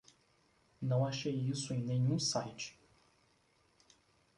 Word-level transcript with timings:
Não 0.81 1.05
achei 1.05 1.31
isso 1.47 1.75
em 1.75 1.79
nenhum 1.83 2.17
site 2.17 2.75